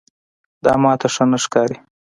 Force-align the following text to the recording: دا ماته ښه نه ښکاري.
دا 0.63 0.73
ماته 0.83 1.07
ښه 1.13 1.23
نه 1.31 1.37
ښکاري. 1.43 1.77